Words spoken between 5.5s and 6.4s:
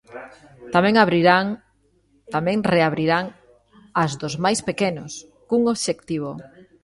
obxectivo.